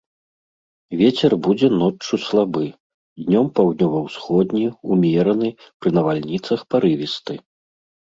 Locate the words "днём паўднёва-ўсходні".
3.25-4.63